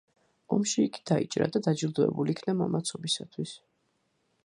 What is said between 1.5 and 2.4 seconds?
და დაჯილდოებულ